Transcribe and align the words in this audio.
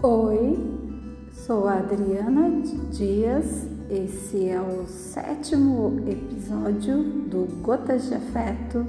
Oi, 0.00 0.56
sou 1.32 1.66
Adriana 1.66 2.62
Dias. 2.92 3.66
Esse 3.90 4.48
é 4.48 4.60
o 4.60 4.86
sétimo 4.86 6.04
episódio 6.06 7.02
do 7.02 7.48
Gotas 7.62 8.06
de 8.06 8.14
Afeto, 8.14 8.86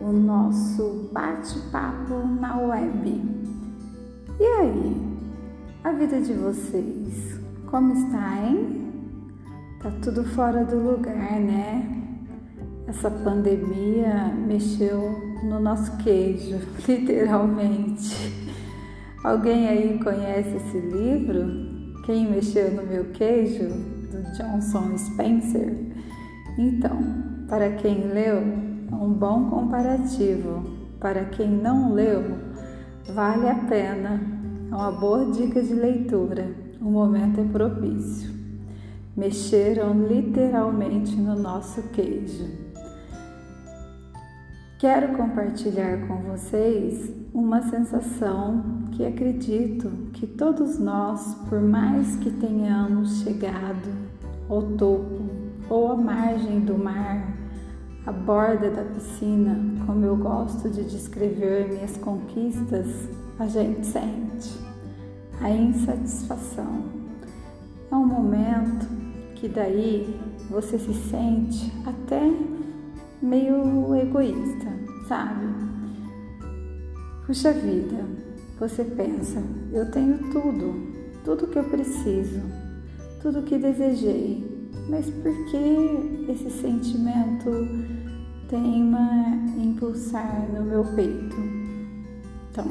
o 0.00 0.10
nosso 0.10 1.10
bate-papo 1.12 2.26
na 2.40 2.56
web. 2.56 3.22
E 4.40 4.42
aí, 4.42 5.18
a 5.84 5.92
vida 5.92 6.18
de 6.22 6.32
vocês, 6.32 7.38
como 7.70 7.92
está, 7.92 8.42
hein? 8.42 8.94
Tá 9.82 9.92
tudo 10.02 10.24
fora 10.24 10.64
do 10.64 10.78
lugar, 10.78 11.38
né? 11.38 12.02
Essa 12.86 13.10
pandemia 13.10 14.34
mexeu 14.34 15.38
no 15.44 15.60
nosso 15.60 15.98
queijo, 15.98 16.56
literalmente. 16.88 18.49
Alguém 19.22 19.68
aí 19.68 20.00
conhece 20.02 20.56
esse 20.56 20.78
livro? 20.78 22.00
Quem 22.06 22.30
mexeu 22.30 22.70
no 22.70 22.86
meu 22.86 23.10
queijo? 23.10 23.68
Do 23.68 24.22
Johnson 24.32 24.96
Spencer? 24.96 25.76
Então, 26.56 26.98
para 27.46 27.70
quem 27.72 28.06
leu, 28.06 28.38
é 28.90 28.94
um 28.94 29.12
bom 29.12 29.50
comparativo. 29.50 30.64
Para 30.98 31.26
quem 31.26 31.50
não 31.50 31.92
leu, 31.92 32.38
vale 33.14 33.46
a 33.46 33.56
pena. 33.56 34.22
É 34.72 34.74
uma 34.74 34.90
boa 34.90 35.30
dica 35.30 35.62
de 35.62 35.74
leitura. 35.74 36.54
O 36.80 36.90
momento 36.90 37.40
é 37.40 37.44
propício. 37.44 38.30
Mexeram 39.14 39.92
literalmente 40.06 41.14
no 41.14 41.38
nosso 41.38 41.82
queijo. 41.90 42.69
Quero 44.80 45.14
compartilhar 45.14 46.08
com 46.08 46.16
vocês 46.22 47.12
uma 47.34 47.60
sensação 47.60 48.88
que 48.92 49.04
acredito 49.04 49.90
que 50.14 50.26
todos 50.26 50.78
nós, 50.78 51.34
por 51.50 51.60
mais 51.60 52.16
que 52.16 52.30
tenhamos 52.30 53.20
chegado 53.20 53.90
ao 54.48 54.62
topo 54.78 55.20
ou 55.68 55.92
à 55.92 55.96
margem 55.96 56.60
do 56.60 56.78
mar, 56.78 57.30
à 58.06 58.10
borda 58.10 58.70
da 58.70 58.82
piscina, 58.84 59.60
como 59.84 60.02
eu 60.06 60.16
gosto 60.16 60.70
de 60.70 60.82
descrever 60.84 61.68
minhas 61.68 61.98
conquistas, 61.98 62.86
a 63.38 63.46
gente 63.46 63.84
sente 63.86 64.58
a 65.42 65.50
insatisfação. 65.50 66.84
É 67.92 67.94
um 67.94 68.06
momento 68.06 68.88
que 69.34 69.46
daí 69.46 70.18
você 70.48 70.78
se 70.78 70.94
sente 70.94 71.70
até 71.84 72.32
meio 73.22 73.94
egoísta, 73.96 74.68
sabe? 75.06 75.46
Puxa 77.26 77.52
vida, 77.52 78.04
você 78.58 78.84
pensa, 78.84 79.42
eu 79.72 79.90
tenho 79.90 80.18
tudo, 80.30 80.74
tudo 81.24 81.46
que 81.46 81.58
eu 81.58 81.64
preciso, 81.64 82.40
tudo 83.22 83.42
que 83.42 83.58
desejei, 83.58 84.70
mas 84.88 85.08
por 85.08 85.32
que 85.46 86.32
esse 86.32 86.50
sentimento 86.50 87.50
teima 88.48 89.08
impulsar 89.56 90.48
no 90.52 90.64
meu 90.64 90.84
peito? 90.96 91.36
Então, 92.50 92.66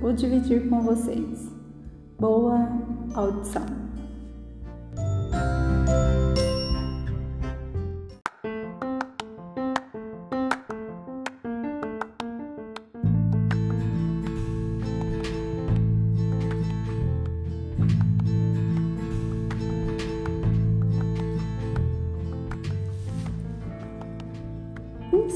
vou 0.00 0.12
dividir 0.12 0.68
com 0.68 0.82
vocês. 0.82 1.48
Boa 2.18 2.68
audição! 3.14 3.81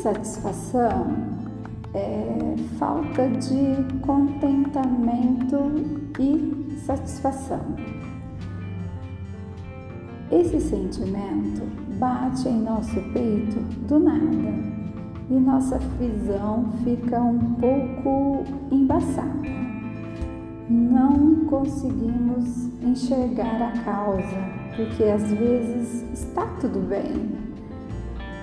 Insatisfação 0.06 1.16
é 1.92 2.54
falta 2.78 3.28
de 3.28 3.98
contentamento 4.02 5.58
e 6.20 6.78
satisfação. 6.78 7.58
Esse 10.30 10.60
sentimento 10.60 11.62
bate 11.98 12.48
em 12.48 12.62
nosso 12.62 13.00
peito 13.12 13.58
do 13.88 13.98
nada 13.98 14.54
e 15.28 15.34
nossa 15.34 15.76
visão 15.98 16.70
fica 16.84 17.20
um 17.20 17.54
pouco 17.54 18.44
embaçada. 18.70 19.48
Não 20.70 21.46
conseguimos 21.46 22.68
enxergar 22.80 23.60
a 23.60 23.82
causa, 23.82 24.38
porque 24.76 25.02
às 25.02 25.32
vezes 25.32 26.04
está 26.12 26.46
tudo 26.60 26.78
bem, 26.88 27.28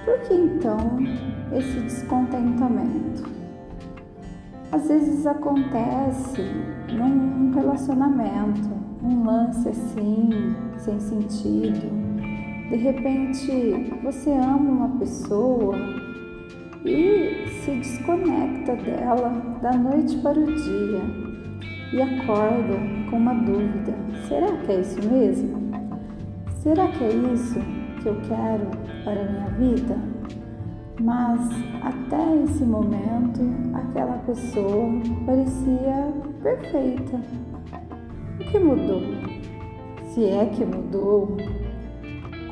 por 0.03 0.19
que 0.27 0.33
então 0.33 1.32
esse 1.55 1.79
descontentamento? 1.79 3.23
Às 4.71 4.87
vezes 4.87 5.27
acontece 5.27 6.41
num 6.91 7.53
relacionamento, 7.53 8.69
um 9.03 9.23
lance 9.23 9.69
assim, 9.69 10.55
sem 10.77 10.99
sentido. 10.99 11.91
De 12.69 12.75
repente 12.77 13.91
você 14.03 14.31
ama 14.31 14.57
uma 14.57 14.89
pessoa 14.97 15.75
e 16.83 17.45
se 17.63 17.71
desconecta 17.71 18.75
dela 18.77 19.29
da 19.61 19.73
noite 19.73 20.17
para 20.17 20.39
o 20.39 20.45
dia 20.55 21.01
e 21.93 22.01
acorda 22.01 22.77
com 23.09 23.17
uma 23.17 23.35
dúvida: 23.35 23.93
será 24.27 24.51
que 24.57 24.71
é 24.71 24.81
isso 24.81 25.07
mesmo? 25.07 25.71
Será 26.63 26.87
que 26.87 27.03
é 27.03 27.13
isso 27.33 27.59
que 28.01 28.09
eu 28.09 28.15
quero 28.27 28.65
para 29.03 29.21
a 29.21 29.31
minha 29.31 29.49
vida, 29.51 30.12
mas 31.03 31.41
até 31.81 32.43
esse 32.43 32.63
momento 32.63 33.41
aquela 33.73 34.17
pessoa 34.19 34.89
parecia 35.25 36.13
perfeita. 36.41 37.19
O 38.39 38.43
que 38.45 38.57
mudou? 38.57 39.01
Se 40.07 40.25
é 40.25 40.45
que 40.45 40.63
mudou, 40.63 41.35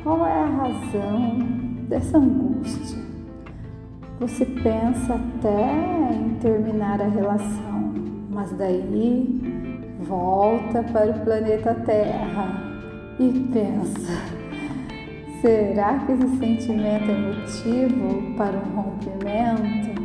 qual 0.02 0.26
é 0.26 0.42
a 0.42 0.46
razão 0.46 1.38
dessa 1.88 2.18
angústia? 2.18 3.00
Você 4.20 4.44
pensa 4.44 5.14
até 5.14 6.12
em 6.14 6.34
terminar 6.34 7.00
a 7.00 7.08
relação, 7.08 7.94
mas 8.30 8.52
daí 8.52 9.40
volta 10.00 10.82
para 10.82 11.10
o 11.10 11.20
planeta 11.20 11.74
Terra 11.86 12.62
e 13.18 13.48
pensa 13.52 14.41
Será 15.42 15.98
que 15.98 16.12
esse 16.12 16.36
sentimento 16.36 17.10
é 17.10 17.16
motivo 17.16 18.32
para 18.36 18.56
um 18.58 18.80
rompimento? 18.80 20.00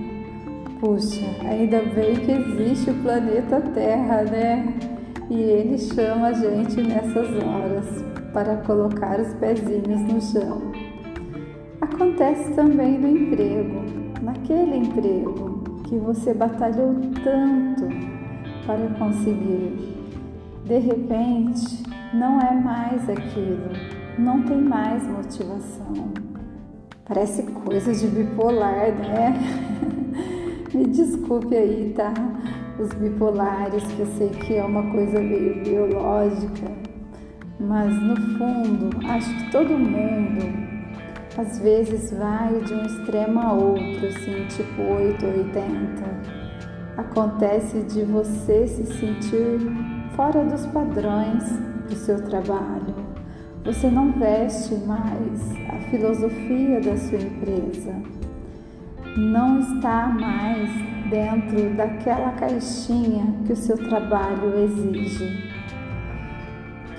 Puxa, 0.80 1.28
ainda 1.48 1.80
bem 1.94 2.16
que 2.16 2.32
existe 2.32 2.90
o 2.90 2.96
planeta 3.04 3.62
Terra, 3.62 4.24
né? 4.24 4.74
E 5.30 5.40
ele 5.40 5.78
chama 5.78 6.30
a 6.30 6.34
gente 6.34 6.82
nessas 6.82 7.30
horas 7.44 8.04
para 8.34 8.58
colocar 8.66 9.20
os 9.20 9.32
pezinhos 9.36 10.02
no 10.12 10.20
chão. 10.20 10.72
Acontece 11.82 12.52
também 12.54 12.98
no 12.98 13.08
emprego, 13.08 13.84
naquele 14.24 14.78
emprego 14.78 15.62
que 15.84 15.98
você 15.98 16.34
batalhou 16.34 16.96
tanto 17.24 17.88
para 18.66 18.90
conseguir. 18.98 20.00
De 20.66 20.80
repente, 20.80 21.84
não 22.12 22.42
é 22.42 22.56
mais 22.56 23.08
aquilo 23.08 23.97
não 24.18 24.42
tem 24.44 24.60
mais 24.60 25.04
motivação. 25.04 26.12
Parece 27.06 27.44
coisa 27.44 27.94
de 27.94 28.08
bipolar, 28.08 28.92
né? 28.96 29.34
Me 30.74 30.86
desculpe 30.88 31.56
aí, 31.56 31.94
tá? 31.96 32.14
Os 32.80 32.90
bipolares, 32.94 33.84
que 33.84 34.00
eu 34.00 34.06
sei 34.18 34.30
que 34.30 34.56
é 34.56 34.64
uma 34.64 34.92
coisa 34.92 35.20
meio 35.20 35.64
biológica, 35.64 36.72
mas 37.60 37.94
no 38.02 38.16
fundo, 38.38 38.90
acho 39.08 39.34
que 39.36 39.52
todo 39.52 39.78
mundo 39.78 40.68
às 41.38 41.60
vezes 41.60 42.12
vai 42.12 42.54
de 42.62 42.74
um 42.74 42.86
extremo 42.86 43.40
a 43.40 43.54
outro, 43.54 44.08
assim, 44.08 44.46
tipo 44.48 44.82
8 44.82 45.26
ou 45.26 45.32
80. 45.32 46.04
Acontece 46.98 47.82
de 47.84 48.04
você 48.04 48.68
se 48.68 48.86
sentir 48.86 49.60
fora 50.16 50.44
dos 50.44 50.66
padrões 50.68 51.44
do 51.88 51.96
seu 51.96 52.22
trabalho 52.24 53.07
você 53.68 53.90
não 53.90 54.14
veste 54.14 54.76
mais 54.86 55.52
a 55.68 55.78
filosofia 55.90 56.80
da 56.80 56.96
sua 56.96 57.18
empresa. 57.18 57.94
Não 59.18 59.60
está 59.60 60.08
mais 60.08 60.70
dentro 61.10 61.76
daquela 61.76 62.32
caixinha 62.32 63.26
que 63.46 63.52
o 63.52 63.58
seu 63.58 63.78
trabalho 63.78 64.58
exige. 64.58 65.52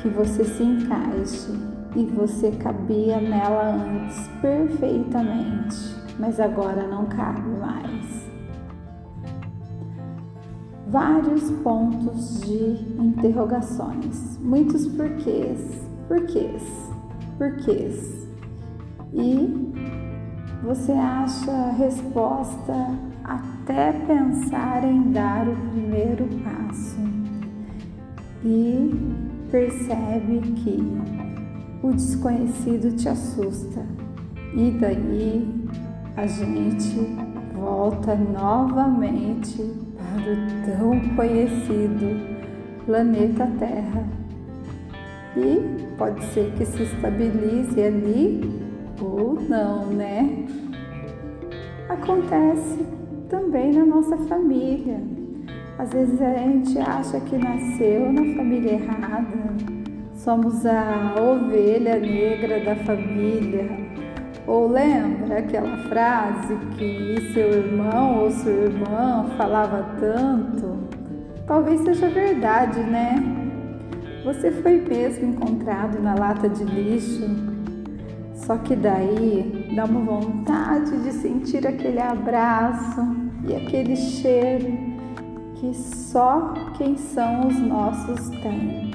Que 0.03 0.11
você 0.11 0.44
se 0.44 0.62
encaixe 0.62 1.53
e 1.97 2.05
você 2.05 2.50
cabia 2.50 3.19
nela 3.19 3.75
antes 3.75 4.29
perfeitamente, 4.43 5.97
mas 6.19 6.38
agora 6.38 6.87
não 6.87 7.06
cabe 7.06 7.49
mais. 7.49 8.29
vários 10.91 11.50
pontos 11.62 12.41
de 12.41 12.99
interrogações, 12.99 14.38
muitos 14.38 14.87
porquês, 14.87 15.88
porquês, 16.08 16.62
porquês. 17.37 18.26
E 19.12 19.72
você 20.62 20.93
acha 20.93 21.52
a 21.52 21.70
resposta 21.72 22.75
até 23.22 23.93
pensar 23.93 24.82
em 24.84 25.12
dar 25.12 25.46
o 25.46 25.55
primeiro 25.70 26.26
passo 26.43 26.99
e 28.44 28.90
percebe 29.50 30.40
que 30.56 30.78
o 31.82 31.93
desconhecido 31.93 32.96
te 32.96 33.08
assusta 33.08 33.84
e 34.55 34.70
daí 34.72 35.69
a 36.16 36.26
gente 36.26 36.99
volta 37.55 38.14
novamente 38.16 39.62
para 39.96 40.32
o 40.32 40.76
tão 40.78 41.14
conhecido 41.14 42.38
planeta 42.87 43.46
Terra. 43.58 44.28
E 45.38 45.94
pode 45.96 46.25
ser 46.26 46.52
que 46.56 46.67
se 46.67 46.82
estabilize 46.82 47.81
ali 47.81 48.40
ou 49.00 49.40
não, 49.40 49.87
né? 49.87 50.46
Acontece 51.88 52.85
também 53.29 53.73
na 53.73 53.87
nossa 53.87 54.17
família. 54.17 55.00
Às 55.79 55.90
vezes 55.90 56.20
a 56.20 56.35
gente 56.35 56.76
acha 56.79 57.20
que 57.20 57.38
nasceu 57.38 58.12
na 58.12 58.35
família 58.35 58.73
errada, 58.73 59.55
somos 60.12 60.67
a 60.67 61.14
ovelha 61.17 62.00
negra 62.00 62.58
da 62.64 62.75
família, 62.84 63.69
ou 64.44 64.69
lembra 64.69 65.38
aquela 65.38 65.76
frase 65.88 66.56
que 66.76 67.31
seu 67.32 67.49
irmão 67.49 68.25
ou 68.25 68.31
sua 68.32 68.50
irmã 68.50 69.26
falava 69.37 69.94
tanto? 70.00 70.79
Talvez 71.46 71.81
seja 71.82 72.08
verdade, 72.08 72.81
né? 72.81 73.38
Você 74.29 74.53
foi 74.53 74.79
mesmo 74.83 75.31
encontrado 75.31 76.03
na 76.03 76.15
lata 76.15 76.51
de 76.51 76.63
lixo. 76.63 77.25
Só 78.35 78.59
que 78.59 78.77
daí 78.77 79.73
dá 79.75 79.87
uma 79.87 80.01
vontade 80.01 81.03
de 81.03 81.13
sentir 81.13 81.67
aquele 81.67 81.99
abraço 81.99 83.01
e 83.49 83.57
aquele 83.57 83.97
cheiro 83.97 84.67
que 85.55 85.73
só 85.73 86.53
quem 86.77 86.99
são 86.99 87.49
os 87.49 87.59
nossos 87.59 88.29
tem. 88.43 88.91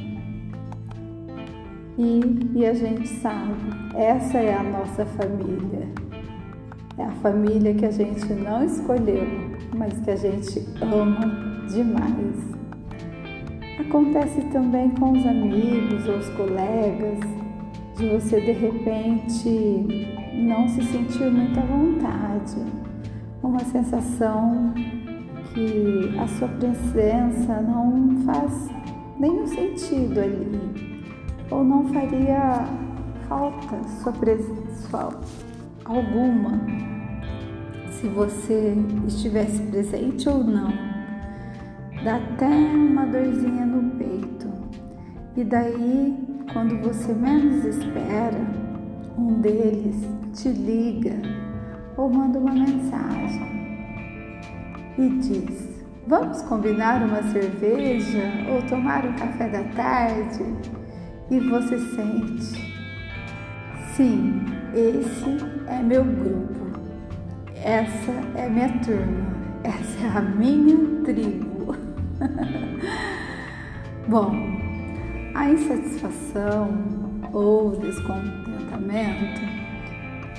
E, 1.97 2.21
e 2.53 2.65
a 2.67 2.73
gente 2.75 3.07
sabe, 3.07 3.55
essa 3.95 4.37
é 4.37 4.55
a 4.55 4.61
nossa 4.61 5.03
família. 5.03 5.89
É 6.95 7.05
a 7.05 7.11
família 7.23 7.73
que 7.73 7.87
a 7.87 7.91
gente 7.91 8.31
não 8.33 8.63
escolheu, 8.63 9.27
mas 9.75 9.97
que 9.97 10.11
a 10.11 10.15
gente 10.15 10.63
ama 10.79 11.65
demais. 11.67 12.52
Acontece 13.79 14.41
também 14.51 14.89
com 14.91 15.11
os 15.11 15.25
amigos 15.25 16.07
ou 16.07 16.17
os 16.17 16.29
colegas, 16.29 17.19
de 17.97 18.07
você 18.09 18.39
de 18.41 18.51
repente 18.51 19.85
não 20.33 20.67
se 20.67 20.83
sentir 20.83 21.29
muito 21.31 21.59
à 21.59 21.63
vontade, 21.63 22.57
uma 23.41 23.59
sensação 23.59 24.73
que 25.53 26.17
a 26.19 26.27
sua 26.27 26.47
presença 26.47 27.61
não 27.61 28.17
faz 28.25 28.69
nenhum 29.19 29.45
sentido 29.45 30.19
ali 30.19 31.03
ou 31.49 31.63
não 31.63 31.85
faria 31.85 32.65
falta 33.27 33.83
sua 34.01 34.11
presença 34.11 35.09
alguma 35.85 36.61
se 37.91 38.07
você 38.07 38.75
estivesse 39.07 39.61
presente 39.63 40.27
ou 40.27 40.43
não. 40.43 40.92
Dá 42.03 42.15
até 42.17 42.47
uma 42.47 43.05
dorzinha 43.05 43.65
no 43.65 43.91
peito. 43.97 44.51
E 45.35 45.43
daí, 45.43 46.43
quando 46.51 46.77
você 46.81 47.13
menos 47.13 47.63
espera, 47.65 48.39
um 49.17 49.41
deles 49.41 50.07
te 50.33 50.49
liga 50.49 51.15
ou 51.97 52.09
manda 52.09 52.39
uma 52.39 52.53
mensagem 52.53 53.77
e 54.97 55.09
diz: 55.19 55.83
Vamos 56.07 56.41
combinar 56.43 57.01
uma 57.03 57.23
cerveja 57.23 58.31
ou 58.51 58.61
tomar 58.63 59.05
um 59.05 59.13
café 59.13 59.47
da 59.49 59.63
tarde? 59.75 60.43
e 61.29 61.39
você 61.39 61.77
sente: 61.77 62.73
sim, 63.95 64.41
esse 64.73 65.37
é 65.67 65.81
meu 65.81 66.03
grupo, 66.03 66.79
essa 67.55 68.11
é 68.35 68.49
minha 68.49 68.69
turma, 68.79 69.33
essa 69.63 70.05
é 70.05 70.17
a 70.17 70.21
minha 70.21 71.03
tribo. 71.03 71.52
Bom, 74.07 74.31
a 75.35 75.49
insatisfação 75.49 76.69
ou 77.31 77.71
descontentamento 77.77 79.41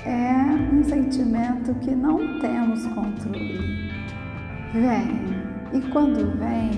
é 0.05 0.73
um 0.73 0.83
sentimento 0.83 1.73
que 1.75 1.91
não 1.91 2.39
temos 2.39 2.85
controle. 2.87 3.89
Vem, 4.73 5.35
e 5.73 5.81
quando 5.91 6.37
vem, 6.37 6.71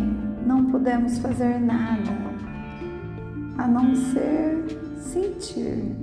não 0.45 0.65
podemos 0.71 1.18
fazer 1.19 1.59
nada 1.59 2.27
a 3.57 3.68
não 3.68 3.95
ser 3.95 4.65
sentir. 4.98 5.95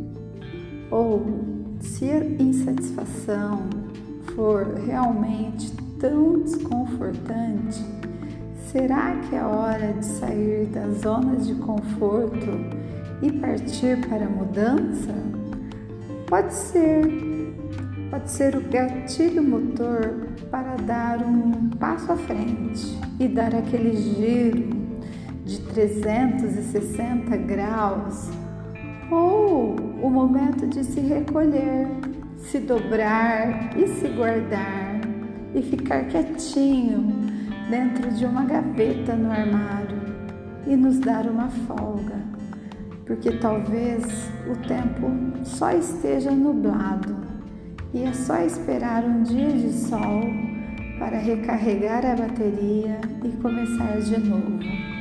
Ou 0.91 1.25
se 1.81 2.11
a 2.11 2.25
insatisfação 2.25 3.63
for 4.35 4.75
realmente 4.87 5.73
tão 5.99 6.41
desconfortante, 6.41 7.83
será 8.75 9.15
que 9.21 9.37
é 9.37 9.45
hora 9.45 9.93
de 9.93 10.05
sair 10.05 10.67
da 10.67 10.89
zona 10.89 11.37
de 11.37 11.55
conforto 11.55 12.51
e 13.23 13.31
partir 13.31 14.05
para 14.09 14.27
a 14.27 14.29
mudança? 14.29 15.15
Pode 16.27 16.53
ser, 16.53 17.07
pode 18.11 18.29
ser 18.29 18.57
o 18.57 18.61
gatilho 18.63 19.45
motor 19.45 20.27
para 20.51 20.75
dar 20.75 21.23
um 21.23 21.71
passo 21.79 22.11
à 22.11 22.17
frente 22.17 22.99
e 23.21 23.29
dar 23.29 23.55
aquele 23.55 23.95
giro 23.97 24.69
de 25.45 25.61
360 25.61 27.37
graus, 27.37 28.29
ou 29.09 29.77
o 30.03 30.11
momento 30.11 30.67
de 30.67 30.83
se 30.83 30.99
recolher, 30.99 31.87
se 32.39 32.59
dobrar 32.59 33.79
e 33.79 33.87
se 33.87 34.09
guardar 34.09 35.01
e 35.55 35.63
ficar 35.63 36.09
quietinho 36.09 37.24
dentro 37.69 38.11
de 38.11 38.25
uma 38.27 38.45
gaveta 38.45 39.15
no 39.15 39.31
armário 39.31 39.99
e 40.67 40.77
nos 40.77 40.99
dar 40.99 41.27
uma 41.27 41.49
folga, 41.49 42.17
porque 43.07 43.33
talvez 43.33 44.31
o 44.47 44.57
tempo 44.67 45.11
só 45.45 45.71
esteja 45.73 46.31
nublado 46.31 47.17
e 47.93 48.03
é 48.03 48.13
só 48.13 48.39
esperar 48.39 49.05
um 49.05 49.23
dia 49.23 49.51
de 49.51 49.73
sol 49.73 50.23
para 50.99 51.19
recarregar 51.19 52.05
a 52.05 52.17
bateria 52.17 53.01
e 53.25 53.29
começar 53.41 54.01
de 54.01 54.19
novo 54.19 54.95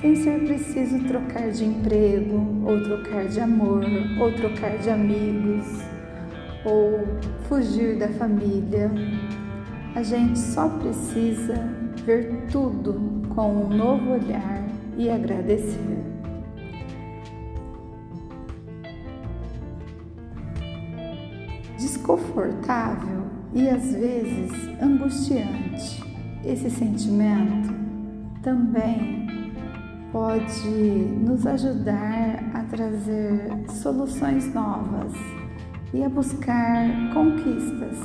sem 0.00 0.16
ser 0.16 0.40
preciso 0.46 0.98
trocar 1.04 1.50
de 1.50 1.62
emprego, 1.62 2.64
ou 2.64 2.82
trocar 2.82 3.26
de 3.26 3.38
amor, 3.38 3.84
ou 4.18 4.32
trocar 4.32 4.78
de 4.78 4.88
amigos, 4.88 5.66
ou 6.64 7.06
fugir 7.46 7.98
da 7.98 8.08
família. 8.08 8.90
A 9.94 10.02
gente 10.02 10.38
só 10.38 10.68
precisa 10.68 11.79
ver 12.02 12.46
tudo 12.50 13.22
com 13.34 13.64
um 13.64 13.68
novo 13.68 14.12
olhar 14.12 14.64
e 14.96 15.10
agradecer. 15.10 15.98
Desconfortável 21.78 23.24
e 23.52 23.68
às 23.68 23.92
vezes 23.92 24.52
angustiante, 24.80 26.02
esse 26.44 26.70
sentimento 26.70 27.72
também 28.42 29.28
pode 30.12 30.68
nos 30.68 31.46
ajudar 31.46 32.42
a 32.54 32.62
trazer 32.64 33.64
soluções 33.68 34.52
novas 34.52 35.12
e 35.92 36.02
a 36.04 36.08
buscar 36.08 37.12
conquistas 37.12 37.96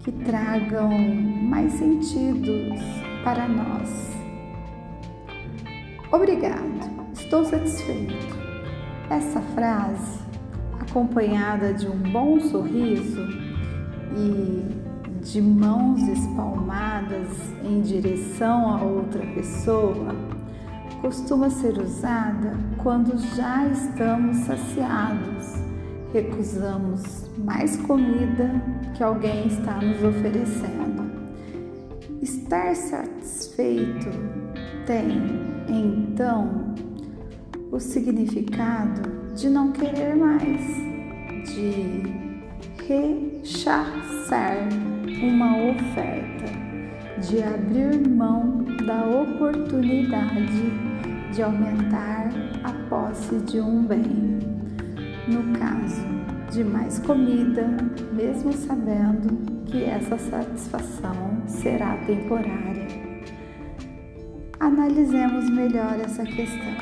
que 0.00 0.12
tragam 0.12 0.90
mais 1.42 1.72
sentidos 1.74 2.99
para 3.22 3.48
nós. 3.48 4.10
Obrigado, 6.12 7.10
estou 7.12 7.44
satisfeito. 7.44 8.38
Essa 9.08 9.40
frase, 9.54 10.20
acompanhada 10.80 11.72
de 11.72 11.86
um 11.86 11.98
bom 12.12 12.40
sorriso 12.40 13.26
e 14.16 14.80
de 15.22 15.40
mãos 15.40 16.00
espalmadas 16.08 17.28
em 17.62 17.80
direção 17.82 18.74
a 18.74 18.82
outra 18.82 19.24
pessoa, 19.34 20.14
costuma 21.00 21.50
ser 21.50 21.78
usada 21.78 22.56
quando 22.78 23.16
já 23.36 23.66
estamos 23.66 24.36
saciados, 24.38 25.54
recusamos 26.12 27.30
mais 27.38 27.76
comida 27.78 28.50
que 28.94 29.02
alguém 29.02 29.46
está 29.46 29.76
nos 29.76 30.02
oferecendo. 30.02 30.89
Estar 32.22 32.74
satisfeito 32.76 34.10
tem 34.86 35.08
então 35.68 36.74
o 37.72 37.80
significado 37.80 39.34
de 39.34 39.48
não 39.48 39.72
querer 39.72 40.14
mais, 40.14 40.60
de 41.48 42.02
rechaçar 42.86 44.68
uma 45.22 45.56
oferta, 45.70 46.44
de 47.26 47.42
abrir 47.42 48.06
mão 48.06 48.64
da 48.86 49.06
oportunidade 49.06 50.90
de 51.32 51.42
aumentar 51.42 52.28
a 52.64 52.72
posse 52.90 53.36
de 53.46 53.60
um 53.60 53.82
bem. 53.84 54.40
No 55.26 55.58
caso 55.58 56.19
de 56.50 56.64
mais 56.64 56.98
comida, 56.98 57.64
mesmo 58.12 58.52
sabendo 58.52 59.64
que 59.66 59.84
essa 59.84 60.18
satisfação 60.18 61.42
será 61.46 61.96
temporária. 61.98 62.88
Analisemos 64.58 65.48
melhor 65.48 65.98
essa 66.00 66.24
questão. 66.24 66.76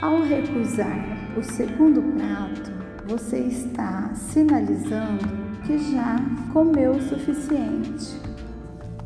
Ao 0.00 0.22
recusar 0.22 1.04
o 1.36 1.42
segundo 1.42 2.02
prato, 2.16 2.72
você 3.06 3.40
está 3.40 4.14
sinalizando 4.14 5.28
que 5.66 5.76
já 5.92 6.16
comeu 6.52 6.92
o 6.92 7.02
suficiente 7.02 8.18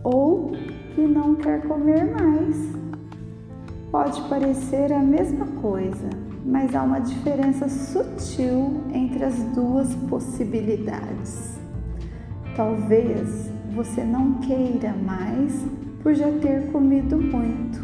ou 0.05 0.53
que 0.95 1.01
não 1.01 1.35
quer 1.35 1.61
comer 1.63 2.05
mais. 2.05 2.84
Pode 3.95 4.21
parecer 4.23 4.93
a 4.93 4.99
mesma 4.99 5.47
coisa, 5.63 6.11
mas 6.45 6.75
há 6.75 6.83
uma 6.83 6.99
diferença 6.99 7.69
sutil 7.69 8.83
entre 8.93 9.25
as 9.25 9.41
duas 9.55 9.95
possibilidades. 10.11 11.61
Talvez 12.57 13.53
você 13.73 14.03
não 14.03 14.41
queira 14.41 14.93
mais 15.07 15.65
por 16.03 16.13
já 16.13 16.29
ter 16.41 16.73
comido 16.73 17.17
muito, 17.17 17.81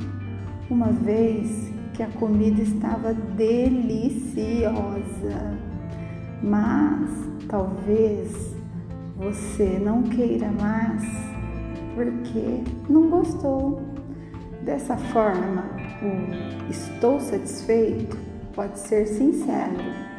uma 0.68 0.88
vez 0.88 1.72
que 1.94 2.02
a 2.02 2.08
comida 2.08 2.60
estava 2.60 3.14
deliciosa. 3.14 4.74
Mas 6.42 7.08
talvez 7.46 8.52
você 9.16 9.78
não 9.78 10.02
queira 10.02 10.50
mais 10.60 11.04
porque 11.94 12.64
não 12.88 13.08
gostou. 13.08 13.80
Dessa 14.64 14.96
forma, 14.96 15.79
o 16.02 16.70
estou 16.70 17.20
satisfeito 17.20 18.16
pode 18.54 18.78
ser 18.78 19.06
sincero. 19.06 20.10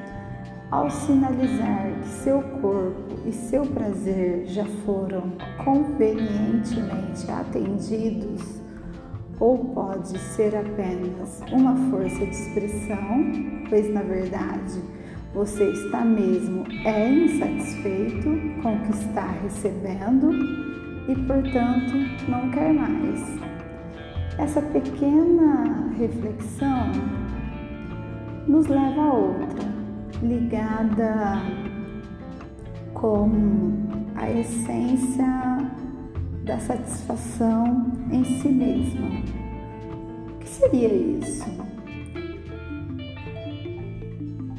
Ao 0.69 0.89
sinalizar 0.89 1.91
que 2.01 2.07
seu 2.07 2.41
corpo 2.41 3.19
e 3.25 3.31
seu 3.33 3.65
prazer 3.65 4.45
já 4.45 4.65
foram 4.85 5.33
convenientemente 5.63 7.29
atendidos, 7.29 8.61
ou 9.39 9.57
pode 9.57 10.17
ser 10.17 10.55
apenas 10.55 11.41
uma 11.51 11.75
força 11.89 12.25
de 12.25 12.31
expressão, 12.31 13.31
pois 13.69 13.91
na 13.91 14.03
verdade 14.03 14.81
você 15.33 15.63
está 15.71 16.05
mesmo 16.05 16.63
é 16.85 17.09
insatisfeito 17.09 18.29
com 18.61 18.75
o 18.75 18.81
que 18.81 18.91
está 18.91 19.27
recebendo 19.43 20.31
e, 21.07 21.15
portanto, 21.25 22.29
não 22.29 22.49
quer 22.51 22.73
mais. 22.73 23.50
Essa 24.37 24.61
pequena 24.61 25.91
reflexão 25.97 26.91
nos 28.47 28.67
leva 28.67 29.01
a 29.01 29.13
outra, 29.13 29.69
ligada 30.23 31.41
com 32.93 33.29
a 34.15 34.29
essência 34.31 35.27
da 36.45 36.57
satisfação 36.59 37.91
em 38.11 38.23
si 38.23 38.49
mesma. 38.49 39.09
O 40.33 40.37
que 40.39 40.49
seria 40.49 40.93
isso? 40.93 41.45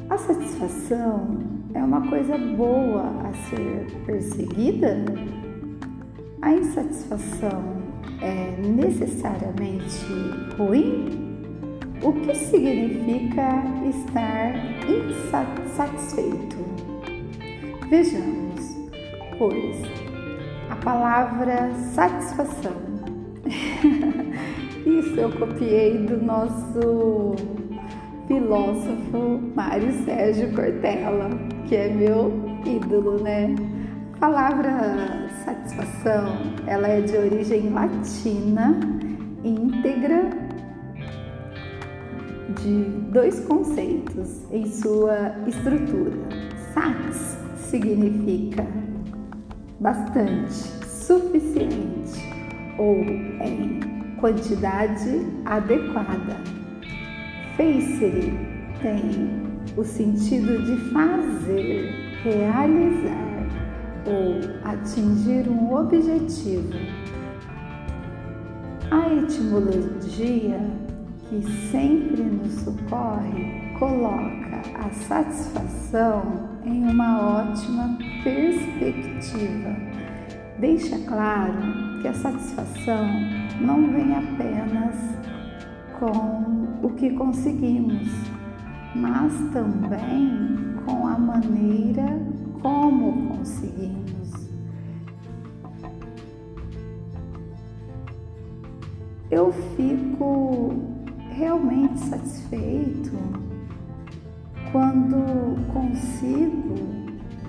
A 0.09 0.17
satisfação 0.17 1.39
é 1.73 1.83
uma 1.83 2.07
coisa 2.07 2.37
boa 2.37 3.03
a 3.27 3.33
ser 3.49 3.87
perseguida? 4.05 5.03
A 6.41 6.53
insatisfação 6.53 7.82
é 8.21 8.55
necessariamente 8.61 10.05
ruim? 10.57 11.23
O 12.01 12.11
que 12.13 12.35
significa 12.35 13.63
estar 13.89 14.53
insatisfeito? 14.87 16.57
Vejamos, 17.89 18.77
pois 19.37 19.77
a 20.69 20.75
palavra 20.77 21.71
satisfação. 21.93 22.73
Isso 24.85 25.19
eu 25.19 25.31
copiei 25.31 25.97
do 25.99 26.21
nosso 26.21 27.35
filósofo 28.27 29.39
Mário 29.55 29.91
Sérgio 30.03 30.51
Cortella, 30.53 31.29
que 31.67 31.75
é 31.75 31.89
meu 31.89 32.33
ídolo, 32.65 33.21
né? 33.21 33.55
A 34.15 34.17
palavra 34.19 35.29
satisfação, 35.45 36.52
ela 36.67 36.87
é 36.87 37.01
de 37.01 37.17
origem 37.17 37.69
latina, 37.69 38.79
íntegra, 39.43 40.29
de 42.61 42.83
dois 43.11 43.39
conceitos 43.41 44.43
em 44.51 44.65
sua 44.65 45.35
estrutura. 45.47 46.17
Satis 46.73 47.37
significa 47.57 48.65
bastante, 49.79 50.53
suficiente 50.85 52.21
ou 52.77 52.95
em 52.95 53.79
quantidade 54.19 55.21
adequada. 55.45 56.37
Facery 57.57 58.33
tem 58.81 59.43
o 59.75 59.83
sentido 59.83 60.63
de 60.63 60.77
fazer, 60.91 61.91
realizar 62.23 63.32
ou 64.05 64.69
atingir 64.69 65.47
um 65.49 65.73
objetivo. 65.75 66.73
A 68.91 69.13
etimologia 69.13 70.59
que 71.29 71.41
sempre 71.71 72.23
nos 72.23 72.53
socorre 72.61 73.73
coloca 73.79 74.61
a 74.75 74.89
satisfação 74.91 76.21
em 76.65 76.87
uma 76.87 77.41
ótima 77.41 77.97
perspectiva. 78.23 79.75
Deixa 80.59 80.97
claro 80.99 81.99
que 82.01 82.07
a 82.07 82.13
satisfação 82.13 83.07
não 83.59 83.91
vem 83.91 84.15
apenas 84.15 84.95
com 85.99 86.67
o 86.85 86.89
que 86.91 87.11
conseguimos, 87.11 88.07
mas 88.95 89.33
também 89.51 90.75
com 90.85 91.07
a 91.07 91.17
maneira 91.17 92.32
como 92.63 93.35
conseguimos. 93.35 94.49
Eu 99.29 99.51
fico 99.75 100.73
realmente 101.31 101.99
satisfeito 101.99 103.11
quando 104.71 105.57
consigo 105.73 106.75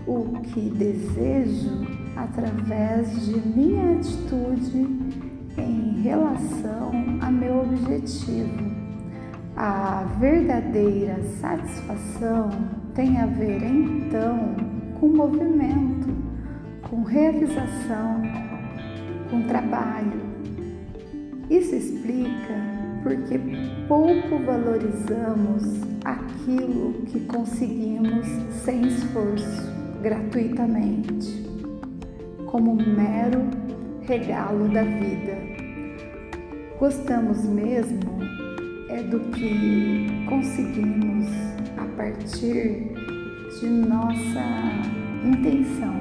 o 0.06 0.40
que 0.40 0.68
desejo 0.70 1.86
através 2.16 3.26
de 3.26 3.38
minha 3.48 3.96
atitude 3.96 4.86
em 5.56 6.02
relação 6.02 6.92
a 7.20 7.30
meu 7.30 7.60
objetivo. 7.60 8.74
A 9.56 10.04
verdadeira 10.18 11.22
satisfação 11.40 12.50
tem 12.94 13.20
a 13.20 13.26
ver 13.26 13.62
então 13.62 14.53
com 15.04 15.08
movimento, 15.08 16.08
com 16.88 17.02
realização, 17.02 18.22
com 19.30 19.42
trabalho. 19.42 20.18
Isso 21.50 21.74
explica 21.74 22.54
porque 23.02 23.38
pouco 23.86 24.38
valorizamos 24.46 25.82
aquilo 26.06 26.94
que 27.04 27.20
conseguimos 27.20 28.26
sem 28.64 28.86
esforço, 28.86 29.70
gratuitamente, 30.00 31.44
como 32.46 32.72
um 32.72 32.96
mero 32.96 33.42
regalo 34.08 34.70
da 34.70 34.84
vida. 34.84 35.36
Gostamos 36.80 37.44
mesmo 37.44 38.00
é 38.88 39.02
do 39.02 39.20
que 39.20 40.06
conseguimos 40.30 41.26
a 41.76 41.84
partir 41.94 42.93
de 43.60 43.66
nossa 43.68 44.42
intenção 45.24 46.00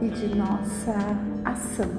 e 0.00 0.08
de 0.08 0.34
nossa 0.34 0.96
ação. 1.44 1.90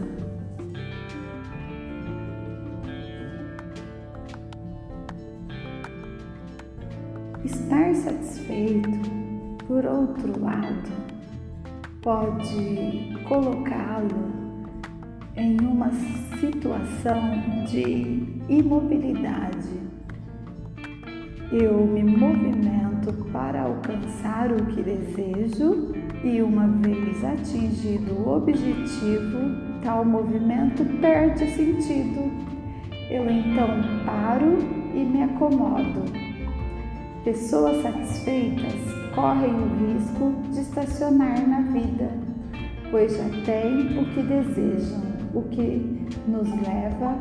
Estar 7.43 7.93
satisfeito, 7.93 8.89
por 9.67 9.85
outro 9.85 10.39
lado, 10.39 10.91
pode 12.01 13.15
colocá-lo 13.27 14.33
em 15.35 15.59
uma 15.59 15.91
situação 16.39 17.63
de 17.67 18.23
imobilidade. 18.49 19.69
Eu 21.51 21.85
me 21.85 22.03
movimento 22.03 22.84
para 23.31 23.63
alcançar 23.63 24.51
o 24.51 24.65
que 24.67 24.81
desejo 24.81 25.93
e, 26.23 26.41
uma 26.41 26.67
vez 26.67 27.23
atingido 27.23 28.13
o 28.13 28.37
objetivo, 28.37 29.81
tal 29.83 30.03
movimento 30.03 30.83
perde 30.99 31.47
sentido. 31.51 32.31
Eu 33.09 33.29
então 33.29 33.67
paro 34.05 34.57
e 34.93 34.99
me 34.99 35.23
acomodo. 35.23 36.03
Pessoas 37.23 37.81
satisfeitas 37.81 38.73
correm 39.13 39.53
o 39.53 39.93
risco 39.93 40.33
de 40.51 40.61
estacionar 40.61 41.47
na 41.47 41.61
vida, 41.61 42.11
pois 42.91 43.15
já 43.15 43.29
têm 43.45 43.99
o 43.99 44.05
que 44.13 44.21
desejam, 44.21 45.01
o 45.33 45.41
que 45.43 46.07
nos 46.27 46.49
leva 46.67 47.15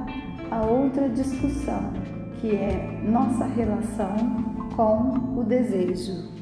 a 0.51 0.63
outra 0.63 1.09
discussão, 1.09 1.93
que 2.41 2.55
é 2.55 3.03
nossa 3.07 3.45
relação 3.47 4.54
com 4.77 5.39
o 5.39 5.45
desejo. 5.45 6.35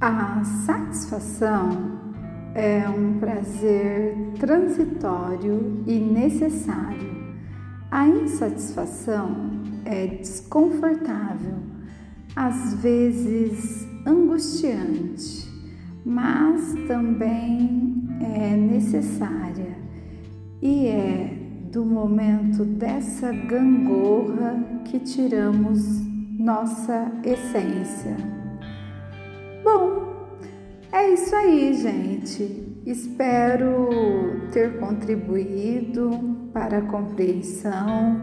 A 0.00 0.42
satisfação 0.66 2.00
é 2.54 2.88
um 2.88 3.18
prazer 3.20 4.16
transitório 4.38 5.84
e 5.86 5.98
necessário. 6.00 7.21
A 7.92 8.08
insatisfação 8.08 9.50
é 9.84 10.06
desconfortável, 10.06 11.58
às 12.34 12.72
vezes 12.76 13.86
angustiante, 14.06 15.46
mas 16.02 16.72
também 16.88 18.08
é 18.18 18.56
necessária 18.56 19.76
e 20.62 20.86
é 20.86 21.36
do 21.70 21.84
momento 21.84 22.64
dessa 22.64 23.30
gangorra 23.30 24.80
que 24.86 24.98
tiramos 24.98 26.00
nossa 26.38 27.12
essência. 27.22 28.16
Bom, 29.62 30.38
é 30.90 31.10
isso 31.10 31.36
aí, 31.36 31.74
gente. 31.74 32.80
Espero 32.86 33.90
ter 34.50 34.78
contribuído 34.80 36.41
para 36.52 36.78
a 36.78 36.82
compreensão 36.82 38.20